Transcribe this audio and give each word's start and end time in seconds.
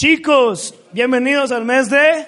Chicos, 0.00 0.76
bienvenidos 0.92 1.50
al 1.50 1.64
mes 1.64 1.90
de... 1.90 2.24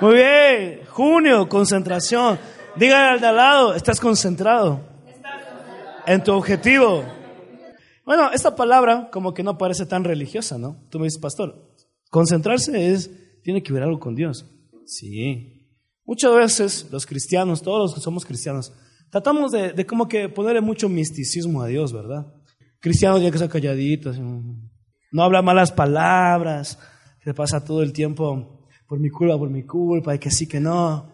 Muy 0.00 0.14
bien, 0.14 0.80
junio, 0.88 1.48
concentración. 1.48 2.40
Dígale 2.74 3.10
al 3.10 3.20
de 3.20 3.26
al 3.28 3.36
lado, 3.36 3.74
estás 3.76 4.00
concentrado 4.00 4.80
en 6.08 6.24
tu 6.24 6.32
objetivo. 6.32 7.04
Bueno, 8.04 8.32
esta 8.32 8.56
palabra 8.56 9.08
como 9.12 9.32
que 9.32 9.44
no 9.44 9.56
parece 9.56 9.86
tan 9.86 10.02
religiosa, 10.02 10.58
¿no? 10.58 10.88
Tú 10.90 10.98
me 10.98 11.04
dices, 11.04 11.20
pastor, 11.20 11.72
concentrarse 12.10 12.90
es, 12.90 13.08
tiene 13.44 13.62
que 13.62 13.72
ver 13.72 13.84
algo 13.84 14.00
con 14.00 14.16
Dios. 14.16 14.44
Sí. 14.86 15.68
Muchas 16.04 16.34
veces 16.34 16.88
los 16.90 17.06
cristianos, 17.06 17.62
todos 17.62 17.78
los 17.78 17.94
que 17.94 18.00
somos 18.00 18.24
cristianos, 18.24 18.72
tratamos 19.08 19.52
de, 19.52 19.72
de 19.72 19.86
como 19.86 20.08
que 20.08 20.28
ponerle 20.28 20.60
mucho 20.60 20.88
misticismo 20.88 21.62
a 21.62 21.68
Dios, 21.68 21.92
¿verdad? 21.92 22.26
Cristianos 22.80 23.22
ya 23.22 23.30
que 23.30 23.38
son 23.38 23.46
calladitos, 23.46 24.18
no 25.14 25.22
habla 25.22 25.42
malas 25.42 25.70
palabras, 25.70 26.76
se 27.22 27.32
pasa 27.34 27.64
todo 27.64 27.84
el 27.84 27.92
tiempo 27.92 28.66
por 28.88 28.98
mi 28.98 29.10
culpa, 29.10 29.38
por 29.38 29.48
mi 29.48 29.62
culpa, 29.62 30.12
y 30.12 30.18
que 30.18 30.28
sí, 30.28 30.48
que 30.48 30.58
no. 30.58 31.08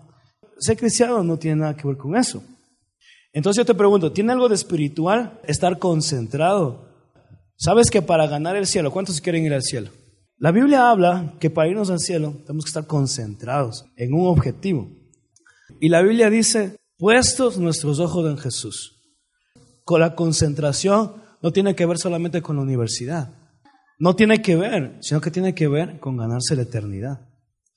Ser 0.59 0.79
cristiano 0.79 1.23
no 1.23 1.37
tiene 1.39 1.61
nada 1.61 1.77
que 1.77 1.87
ver 1.87 1.99
con 1.99 2.17
eso. 2.17 2.43
Entonces 3.31 3.59
yo 3.59 3.67
te 3.67 3.75
pregunto, 3.75 4.11
¿tiene 4.11 4.33
algo 4.33 4.49
de 4.49 4.55
espiritual 4.55 5.39
estar 5.45 5.79
concentrado? 5.79 6.89
¿Sabes 7.57 7.91
que 7.91 8.01
para 8.01 8.27
ganar 8.27 8.57
el 8.57 8.67
cielo, 8.67 8.91
cuántos 8.91 9.21
quieren 9.21 9.45
ir 9.45 9.53
al 9.53 9.63
cielo? 9.63 9.91
La 10.39 10.51
Biblia 10.51 10.89
habla 10.89 11.35
que 11.39 11.51
para 11.51 11.69
irnos 11.69 11.91
al 11.91 12.01
cielo 12.01 12.33
tenemos 12.47 12.65
que 12.65 12.71
estar 12.71 12.87
concentrados 12.87 13.85
en 13.97 14.15
un 14.15 14.29
objetivo. 14.29 14.89
Y 15.79 15.91
la 15.91 16.01
Biblia 16.01 16.31
dice, 16.31 16.79
puestos 16.97 17.59
nuestros 17.59 18.01
ojos 18.01 18.31
en 18.31 18.39
Jesús. 18.39 18.97
Con 19.85 20.01
la 20.01 20.15
concentración 20.15 21.17
no 21.43 21.53
tiene 21.53 21.75
que 21.75 21.85
ver 21.85 21.99
solamente 21.99 22.41
con 22.41 22.57
la 22.57 22.63
universidad. 22.63 23.40
No 24.01 24.17
tiene 24.17 24.41
que 24.41 24.57
ver, 24.57 24.97
sino 25.01 25.21
que 25.21 25.31
tiene 25.31 25.55
que 25.55 25.69
ver 25.69 26.01
con 26.01 26.17
ganarse 26.17 26.57
la 26.57 26.63
eternidad. 26.63 27.21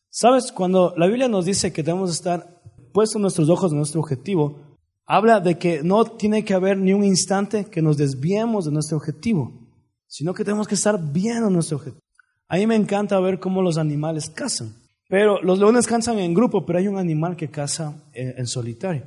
¿Sabes? 0.10 0.54
Cuando 0.54 0.94
la 0.96 1.08
Biblia 1.08 1.28
nos 1.28 1.44
dice 1.44 1.74
que 1.74 1.84
debemos 1.84 2.12
estar 2.12 2.62
puestos 2.94 3.22
nuestros 3.22 3.50
ojos 3.50 3.74
en 3.74 3.80
nuestro 3.80 4.00
objetivo, 4.00 4.78
habla 5.06 5.42
de 5.42 5.58
que 5.58 5.84
no 5.84 6.06
tiene 6.06 6.46
que 6.46 6.54
haber 6.54 6.78
ni 6.78 6.94
un 6.94 7.04
instante 7.04 7.66
que 7.66 7.82
nos 7.82 7.98
desviemos 7.98 8.64
de 8.64 8.72
nuestro 8.72 8.96
objetivo, 8.96 9.68
sino 10.08 10.34
que 10.34 10.46
tenemos 10.46 10.66
que 10.66 10.76
estar 10.76 10.98
bien 11.12 11.44
en 11.44 11.52
nuestro 11.52 11.76
objetivo. 11.76 12.02
A 12.48 12.56
mí 12.56 12.68
me 12.68 12.76
encanta 12.76 13.20
ver 13.20 13.38
cómo 13.38 13.62
los 13.62 13.78
animales 13.78 14.30
cazan, 14.30 14.74
pero 15.10 15.42
los 15.42 15.60
leones 15.60 15.88
cazan 15.88 16.20
en 16.20 16.34
grupo, 16.34 16.66
pero 16.66 16.80
hay 16.80 16.88
un 16.88 16.98
animal 16.98 17.36
que 17.36 17.50
caza 17.50 18.02
en, 18.14 18.36
en 18.38 18.48
solitario, 18.48 19.04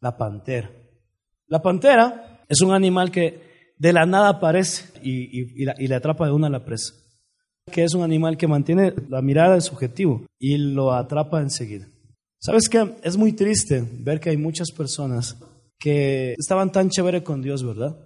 la 0.00 0.16
pantera. 0.16 0.70
La 1.46 1.60
pantera 1.60 2.42
es 2.48 2.62
un 2.62 2.72
animal 2.72 3.10
que 3.10 3.53
de 3.76 3.92
la 3.92 4.06
nada 4.06 4.28
aparece 4.28 4.84
y, 5.02 5.62
y, 5.62 5.64
la, 5.64 5.74
y, 5.78 5.88
le 5.88 5.94
atrapa 5.94 6.26
de 6.26 6.32
una 6.32 6.48
la 6.48 6.64
presa. 6.64 6.94
Que 7.70 7.84
es 7.84 7.94
un 7.94 8.02
animal 8.02 8.36
que 8.36 8.46
mantiene 8.46 8.92
la 9.08 9.22
mirada 9.22 9.54
de 9.54 9.60
su 9.60 9.72
objetivo 9.74 10.26
y 10.38 10.56
lo 10.56 10.92
atrapa 10.92 11.40
enseguida. 11.40 11.86
¿Sabes 12.38 12.68
qué? 12.68 12.94
Es 13.02 13.16
muy 13.16 13.32
triste 13.32 13.82
ver 14.00 14.20
que 14.20 14.30
hay 14.30 14.36
muchas 14.36 14.70
personas 14.70 15.36
que 15.78 16.34
estaban 16.38 16.70
tan 16.70 16.90
chévere 16.90 17.22
con 17.22 17.40
Dios, 17.40 17.64
¿verdad? 17.64 17.96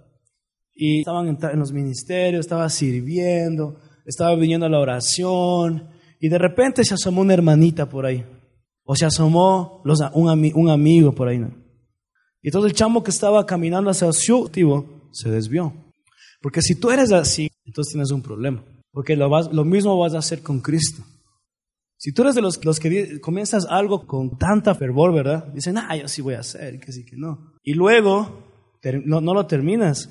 Y 0.73 0.99
estaban 0.99 1.27
en, 1.27 1.59
los 1.59 1.73
ministerios, 1.73 2.45
estaban 2.45 2.69
sirviendo, 2.69 3.79
estaban 4.05 4.39
viniendo 4.39 4.65
a 4.65 4.69
la 4.69 4.79
oración 4.79 5.89
y 6.21 6.29
de 6.29 6.37
repente 6.37 6.85
se 6.85 6.93
asomó 6.93 7.21
una 7.21 7.33
hermanita 7.33 7.89
por 7.89 8.05
ahí. 8.05 8.25
O 8.85 8.95
se 8.95 9.05
asomó 9.05 9.81
los, 9.83 9.99
un, 10.13 10.51
un 10.55 10.69
amigo 10.69 11.13
por 11.13 11.27
ahí. 11.27 11.37
¿no? 11.37 11.51
Y 12.41 12.47
entonces 12.47 12.71
el 12.71 12.77
chamo 12.77 13.03
que 13.03 13.11
estaba 13.11 13.45
caminando 13.45 13.89
hacia 13.89 14.11
su 14.13 14.37
objetivo 14.37 14.98
se 15.11 15.29
desvió. 15.29 15.73
Porque 16.41 16.61
si 16.61 16.75
tú 16.75 16.91
eres 16.91 17.11
así, 17.11 17.49
entonces 17.65 17.93
tienes 17.93 18.11
un 18.11 18.21
problema. 18.21 18.63
Porque 18.91 19.15
lo, 19.15 19.29
vas, 19.29 19.51
lo 19.53 19.65
mismo 19.65 19.97
vas 19.97 20.13
a 20.13 20.19
hacer 20.19 20.41
con 20.41 20.61
Cristo. 20.61 21.03
Si 21.97 22.13
tú 22.13 22.21
eres 22.21 22.35
de 22.35 22.41
los, 22.41 22.63
los 22.63 22.79
que 22.79 23.19
comienzas 23.19 23.65
algo 23.65 24.07
con 24.07 24.37
tanta 24.37 24.73
fervor, 24.73 25.13
¿verdad? 25.13 25.47
Dicen, 25.47 25.77
ah, 25.77 25.95
yo 25.97 26.07
sí 26.07 26.21
voy 26.21 26.35
a 26.35 26.39
hacer, 26.39 26.79
que 26.79 26.93
sí, 26.93 27.05
que 27.05 27.17
no. 27.17 27.53
Y 27.61 27.73
luego 27.73 28.43
no, 29.05 29.19
no 29.19 29.33
lo 29.33 29.45
terminas, 29.45 30.09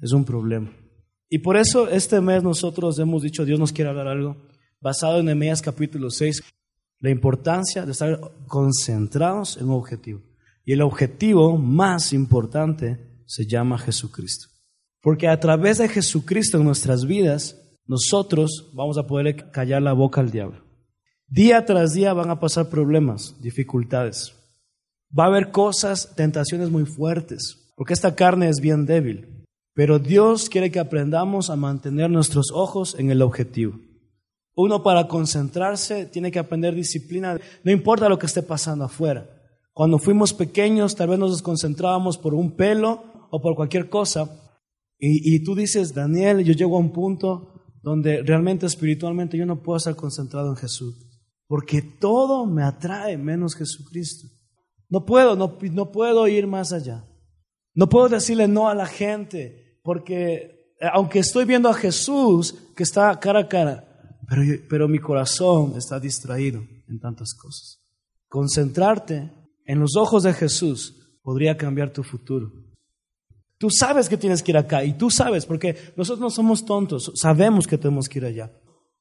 es 0.00 0.12
un 0.12 0.24
problema. 0.24 0.72
Y 1.30 1.38
por 1.38 1.56
eso 1.56 1.88
este 1.88 2.20
mes 2.20 2.42
nosotros 2.42 2.98
hemos 2.98 3.22
dicho, 3.22 3.44
Dios 3.44 3.60
nos 3.60 3.72
quiere 3.72 3.90
hablar 3.90 4.08
algo, 4.08 4.36
basado 4.80 5.20
en 5.20 5.26
Nehemías 5.26 5.62
capítulo 5.62 6.10
6, 6.10 6.42
la 7.00 7.10
importancia 7.10 7.86
de 7.86 7.92
estar 7.92 8.18
concentrados 8.46 9.56
en 9.58 9.66
un 9.66 9.74
objetivo. 9.74 10.22
Y 10.64 10.72
el 10.72 10.82
objetivo 10.82 11.56
más 11.56 12.12
importante 12.12 13.07
se 13.28 13.46
llama 13.46 13.78
Jesucristo. 13.78 14.48
Porque 15.00 15.28
a 15.28 15.38
través 15.38 15.78
de 15.78 15.88
Jesucristo 15.88 16.56
en 16.56 16.64
nuestras 16.64 17.04
vidas, 17.04 17.56
nosotros 17.86 18.70
vamos 18.72 18.98
a 18.98 19.06
poder 19.06 19.50
callar 19.50 19.82
la 19.82 19.92
boca 19.92 20.20
al 20.20 20.30
diablo. 20.30 20.64
Día 21.28 21.64
tras 21.66 21.92
día 21.92 22.14
van 22.14 22.30
a 22.30 22.40
pasar 22.40 22.70
problemas, 22.70 23.36
dificultades. 23.40 24.34
Va 25.16 25.24
a 25.24 25.26
haber 25.28 25.50
cosas, 25.50 26.14
tentaciones 26.16 26.70
muy 26.70 26.86
fuertes, 26.86 27.72
porque 27.76 27.92
esta 27.92 28.14
carne 28.14 28.48
es 28.48 28.60
bien 28.60 28.86
débil. 28.86 29.44
Pero 29.74 29.98
Dios 29.98 30.48
quiere 30.48 30.70
que 30.70 30.80
aprendamos 30.80 31.50
a 31.50 31.56
mantener 31.56 32.10
nuestros 32.10 32.50
ojos 32.52 32.96
en 32.98 33.10
el 33.10 33.22
objetivo. 33.22 33.78
Uno 34.56 34.82
para 34.82 35.06
concentrarse 35.06 36.06
tiene 36.06 36.32
que 36.32 36.38
aprender 36.38 36.74
disciplina, 36.74 37.38
no 37.62 37.70
importa 37.70 38.08
lo 38.08 38.18
que 38.18 38.26
esté 38.26 38.42
pasando 38.42 38.84
afuera. 38.84 39.28
Cuando 39.72 39.98
fuimos 39.98 40.32
pequeños 40.32 40.96
tal 40.96 41.10
vez 41.10 41.18
nos 41.20 41.30
desconcentrábamos 41.30 42.18
por 42.18 42.34
un 42.34 42.56
pelo 42.56 43.04
o 43.30 43.40
por 43.40 43.54
cualquier 43.54 43.88
cosa. 43.88 44.28
Y, 44.98 45.34
y, 45.34 45.44
tú 45.44 45.54
dices, 45.54 45.94
Daniel, 45.94 46.44
yo 46.44 46.52
llego 46.52 46.76
a 46.76 46.80
un 46.80 46.92
punto 46.92 47.58
donde 47.82 48.22
realmente 48.22 48.66
espiritualmente 48.66 49.38
yo 49.38 49.46
no 49.46 49.62
puedo 49.62 49.76
estar 49.76 49.96
concentrado 49.96 50.50
en 50.50 50.56
Jesús. 50.56 51.06
Porque 51.46 51.80
todo 51.82 52.46
me 52.46 52.62
atrae 52.62 53.16
menos 53.16 53.54
Jesucristo. 53.54 54.28
No 54.88 55.04
puedo, 55.04 55.36
no, 55.36 55.58
no 55.72 55.92
puedo 55.92 56.28
ir 56.28 56.46
más 56.46 56.72
allá. 56.72 57.04
No 57.74 57.88
puedo 57.88 58.08
decirle 58.08 58.48
no 58.48 58.68
a 58.68 58.74
la 58.74 58.86
gente, 58.86 59.80
porque 59.82 60.74
aunque 60.92 61.20
estoy 61.20 61.44
viendo 61.44 61.68
a 61.68 61.74
Jesús 61.74 62.54
que 62.76 62.82
está 62.82 63.18
cara 63.20 63.40
a 63.40 63.48
cara, 63.48 64.18
pero, 64.28 64.42
pero 64.68 64.88
mi 64.88 64.98
corazón 64.98 65.74
está 65.76 66.00
distraído 66.00 66.62
en 66.88 66.98
tantas 67.00 67.34
cosas. 67.34 67.82
Concentrarte 68.28 69.32
en 69.64 69.80
los 69.80 69.96
ojos 69.96 70.22
de 70.22 70.34
Jesús 70.34 71.18
podría 71.22 71.56
cambiar 71.56 71.92
tu 71.92 72.02
futuro. 72.02 72.52
Tú 73.58 73.68
sabes 73.70 74.08
que 74.08 74.16
tienes 74.16 74.42
que 74.42 74.52
ir 74.52 74.56
acá 74.56 74.84
y 74.84 74.92
tú 74.92 75.10
sabes, 75.10 75.44
porque 75.44 75.76
nosotros 75.96 76.20
no 76.20 76.30
somos 76.30 76.64
tontos, 76.64 77.12
sabemos 77.14 77.66
que 77.66 77.76
tenemos 77.76 78.08
que 78.08 78.20
ir 78.20 78.24
allá. 78.24 78.52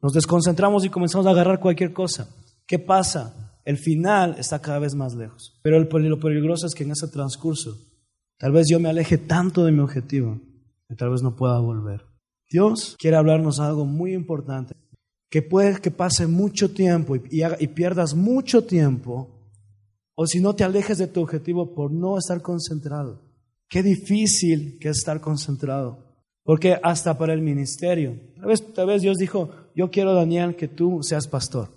Nos 0.02 0.14
desconcentramos 0.14 0.84
y 0.84 0.90
comenzamos 0.90 1.28
a 1.28 1.32
agarrar 1.32 1.60
cualquier 1.60 1.94
cosa. 1.94 2.28
¿Qué 2.66 2.80
pasa? 2.80 3.60
El 3.66 3.78
final 3.78 4.36
está 4.40 4.60
cada 4.60 4.80
vez 4.80 4.96
más 4.96 5.14
lejos. 5.14 5.60
Pero 5.62 5.80
lo 5.80 6.20
peligroso 6.20 6.66
es 6.66 6.74
que 6.74 6.84
en 6.84 6.92
ese 6.92 7.08
transcurso, 7.08 7.78
tal 8.38 8.52
vez 8.52 8.68
yo 8.70 8.80
me 8.80 8.90
aleje 8.90 9.18
tanto 9.18 9.64
de 9.64 9.72
mi 9.72 9.80
objetivo 9.80 10.40
que 10.88 10.96
tal 10.96 11.10
vez 11.10 11.22
no 11.22 11.36
pueda 11.36 11.60
volver. 11.60 12.06
Dios 12.50 12.96
quiere 12.98 13.18
hablarnos 13.18 13.60
algo 13.60 13.86
muy 13.86 14.14
importante, 14.14 14.76
que 15.30 15.42
puede 15.42 15.82
que 15.82 15.92
pase 15.92 16.28
mucho 16.28 16.74
tiempo 16.74 17.16
y, 17.16 17.24
y, 17.60 17.68
pierdas 17.68 18.16
mucho 18.16 18.64
tiempo, 18.64 19.52
o 20.16 20.26
si 20.26 20.40
no 20.40 20.56
te 20.56 20.64
alejes 20.64 20.98
de 20.98 21.08
tu 21.08 21.22
objetivo 21.22 21.76
por 21.76 21.92
no 21.92 22.18
estar 22.18 22.42
concentrado. 22.42 23.27
Qué 23.70 23.84
difícil 23.84 24.78
que 24.80 24.90
es 24.90 25.00
estar 25.00 25.20
concentrado. 25.22 26.06
Porque 26.44 26.80
hasta 26.82 27.18
para 27.18 27.34
el 27.34 27.42
ministerio, 27.42 28.18
tal 28.38 28.46
vez, 28.46 28.74
tal 28.74 28.88
vez 28.88 29.02
Dios 29.02 29.18
dijo, 29.18 29.50
yo 29.76 29.92
quiero, 29.92 30.14
Daniel, 30.14 30.56
que 30.56 30.70
tú 30.70 31.04
seas 31.04 31.28
pastor. 31.28 31.70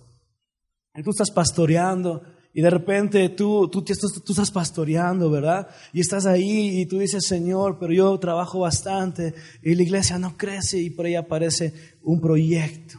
Y 0.94 1.02
tú 1.02 1.10
estás 1.10 1.30
pastoreando 1.30 2.22
y 2.52 2.62
de 2.62 2.70
repente 2.70 3.28
tú, 3.28 3.68
tú, 3.68 3.82
tú, 3.82 3.92
estás 4.32 4.50
pastoreando, 4.50 5.30
¿verdad? 5.30 5.68
Y 5.92 6.00
estás 6.00 6.26
ahí 6.26 6.80
y 6.80 6.86
tú 6.86 6.98
dices, 6.98 7.24
Señor, 7.24 7.78
pero 7.78 7.92
yo 7.92 8.18
trabajo 8.18 8.60
bastante 8.60 9.34
y 9.62 9.74
la 9.74 9.82
iglesia 9.82 10.18
no 10.18 10.36
crece 10.36 10.78
y 10.78 10.90
por 10.90 11.06
ahí 11.06 11.14
aparece 11.14 11.72
un 12.02 12.20
proyecto. 12.20 12.98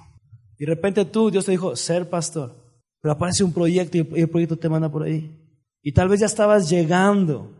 Y 0.58 0.66
de 0.66 0.74
repente 0.74 1.04
tú, 1.06 1.32
Dios 1.32 1.46
te 1.46 1.52
dijo, 1.52 1.76
ser 1.76 2.10
pastor, 2.10 2.56
pero 3.02 3.14
aparece 3.14 3.44
un 3.44 3.52
proyecto 3.52 3.98
y 3.98 4.08
el 4.22 4.30
proyecto 4.30 4.58
te 4.58 4.70
manda 4.70 4.90
por 4.90 5.04
ahí. 5.04 5.38
Y 5.82 5.92
tal 5.92 6.08
vez 6.08 6.22
ya 6.22 6.28
estabas 6.28 6.70
llegando, 6.70 7.52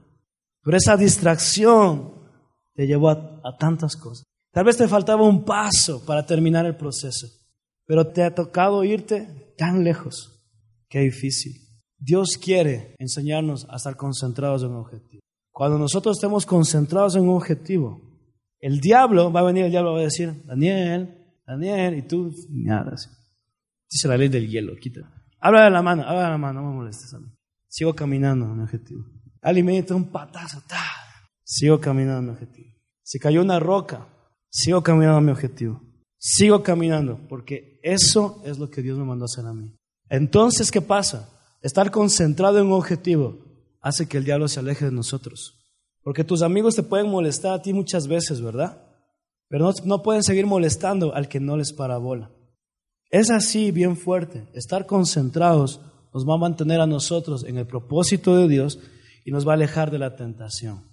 pero 0.64 0.78
esa 0.78 0.96
distracción 0.98 2.14
te 2.74 2.88
llevó 2.88 3.10
a, 3.10 3.58
tantas 3.58 3.96
cosas. 3.96 4.26
Tal 4.52 4.66
vez 4.66 4.78
te 4.78 4.88
faltaba 4.88 5.24
un 5.24 5.44
paso 5.44 6.06
para 6.06 6.26
terminar 6.26 6.66
el 6.66 6.76
proceso, 6.76 7.28
pero 7.86 8.08
te 8.08 8.24
ha 8.24 8.36
tocado 8.36 8.84
irte 8.84 9.54
tan 9.58 9.84
lejos. 9.84 10.44
Qué 10.90 11.00
difícil. 11.00 11.54
Dios 11.98 12.38
quiere 12.42 12.96
enseñarnos 13.00 13.66
a 13.70 13.78
estar 13.78 13.96
concentrados 13.96 14.64
en 14.64 14.72
un 14.72 14.78
objetivo. 14.78 15.22
Cuando 15.52 15.78
nosotros 15.78 16.18
estemos 16.18 16.46
concentrados 16.46 17.16
en 17.16 17.24
un 17.24 17.36
objetivo, 17.36 18.02
el 18.60 18.80
diablo 18.80 19.32
va 19.32 19.42
a 19.42 19.44
venir, 19.44 19.66
el 19.66 19.72
diablo 19.72 19.94
va 19.94 20.00
a 20.00 20.04
decir, 20.04 20.44
Daniel, 20.46 21.18
Daniel, 21.46 21.98
y 21.98 22.02
tú, 22.04 22.34
nada. 22.50 22.96
Dice 23.90 24.08
la 24.08 24.18
ley 24.18 24.30
del 24.30 24.50
hielo, 24.50 24.76
quita. 24.76 25.02
Habla 25.40 25.66
de 25.66 25.72
la 25.72 25.82
mano, 25.82 26.04
habla 26.04 26.24
de 26.24 26.30
la 26.30 26.38
mano, 26.38 26.62
no 26.62 26.70
me 26.70 26.76
molestes 26.76 27.14
a 27.14 27.20
mí. 27.20 27.28
Sigo 27.68 27.94
caminando 27.94 28.46
en 28.46 28.58
mi 28.58 28.64
objetivo. 28.64 29.04
Me 29.44 29.86
un 29.90 30.12
patazo, 30.12 30.62
ta. 30.68 30.84
Sigo 31.44 31.80
caminando 31.80 32.20
en 32.20 32.26
mi 32.26 32.32
objetivo. 32.32 32.70
Si 33.04 33.20
cayó 33.20 33.42
una 33.42 33.60
roca, 33.60 34.08
sigo 34.50 34.84
caminando 34.84 35.18
a 35.18 35.22
mi 35.22 35.32
objetivo. 35.32 35.82
Sigo 36.18 36.62
caminando, 36.62 37.20
porque 37.28 37.80
eso 37.82 38.42
es 38.46 38.60
lo 38.60 38.70
que 38.70 38.82
Dios 38.82 38.98
me 38.98 39.06
mandó 39.06 39.26
a 39.26 39.32
hacer 39.32 39.46
a 39.46 39.54
mí. 39.54 39.76
Entonces, 40.10 40.72
¿qué 40.72 40.82
pasa? 40.82 41.30
Estar 41.62 41.90
concentrado 41.90 42.60
en 42.60 42.68
un 42.68 42.74
objetivo 42.74 43.40
hace 43.82 44.08
que 44.08 44.18
el 44.18 44.24
diablo 44.24 44.48
se 44.48 44.60
aleje 44.60 44.86
de 44.86 44.92
nosotros. 44.92 45.58
Porque 46.04 46.24
tus 46.24 46.42
amigos 46.42 46.76
te 46.76 46.84
pueden 46.84 47.10
molestar 47.10 47.54
a 47.54 47.62
ti 47.62 47.74
muchas 47.74 48.08
veces, 48.08 48.42
¿verdad? 48.42 48.84
Pero 49.48 49.72
no, 49.84 50.02
pueden 50.02 50.24
seguir 50.24 50.46
molestando 50.46 51.14
al 51.14 51.28
que 51.28 51.40
no 51.40 51.58
les 51.58 51.74
parabola. 51.74 52.32
Es 53.10 53.30
así, 53.30 53.72
bien 53.72 53.98
fuerte. 53.98 54.48
Estar 54.54 54.86
concentrados 54.86 55.82
nos 56.14 56.28
va 56.28 56.36
a 56.36 56.40
mantener 56.40 56.80
a 56.80 56.88
nosotros 56.88 57.44
en 57.44 57.58
el 57.58 57.68
propósito 57.68 58.38
de 58.38 58.48
Dios 58.48 58.80
y 59.26 59.32
nos 59.32 59.48
va 59.48 59.52
a 59.52 59.56
alejar 59.56 59.92
de 59.92 60.00
la 60.00 60.16
tentación. 60.16 60.84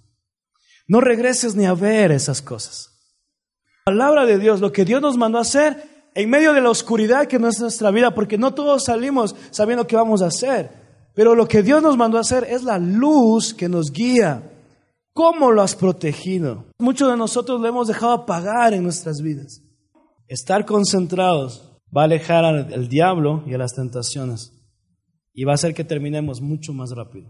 No 0.87 1.01
regreses 1.01 1.55
ni 1.55 1.65
a 1.65 1.73
ver 1.73 2.11
esas 2.11 2.41
cosas. 2.41 2.89
La 3.85 3.93
palabra 3.93 4.25
de 4.25 4.39
Dios, 4.39 4.59
lo 4.59 4.71
que 4.71 4.85
Dios 4.85 5.01
nos 5.01 5.17
mandó 5.17 5.39
hacer 5.39 6.09
en 6.15 6.29
medio 6.29 6.53
de 6.53 6.61
la 6.61 6.69
oscuridad 6.69 7.27
que 7.27 7.39
no 7.39 7.47
es 7.47 7.59
nuestra 7.59 7.91
vida, 7.91 8.13
porque 8.13 8.37
no 8.37 8.53
todos 8.53 8.85
salimos 8.85 9.35
sabiendo 9.51 9.87
qué 9.87 9.95
vamos 9.95 10.21
a 10.21 10.27
hacer, 10.27 10.71
pero 11.15 11.35
lo 11.35 11.47
que 11.47 11.63
Dios 11.63 11.81
nos 11.81 11.97
mandó 11.97 12.17
hacer 12.17 12.45
es 12.49 12.63
la 12.63 12.79
luz 12.79 13.53
que 13.53 13.69
nos 13.69 13.91
guía 13.91 14.43
¿Cómo 15.19 15.51
lo 15.51 15.61
has 15.61 15.75
protegido? 15.75 16.67
Muchos 16.79 17.11
de 17.11 17.17
nosotros 17.17 17.59
lo 17.59 17.67
hemos 17.67 17.89
dejado 17.89 18.13
apagar 18.13 18.73
en 18.73 18.83
nuestras 18.83 19.21
vidas. 19.21 19.61
Estar 20.29 20.65
concentrados 20.65 21.77
va 21.95 22.03
a 22.03 22.05
alejar 22.05 22.45
al, 22.45 22.87
diablo 22.87 23.43
y 23.45 23.53
a 23.53 23.57
las 23.57 23.73
tentaciones 23.73 24.53
y 25.33 25.43
va 25.43 25.51
a 25.51 25.55
hacer 25.55 25.73
que 25.73 25.83
terminemos 25.83 26.39
mucho 26.39 26.71
más 26.71 26.91
rápido. 26.91 27.27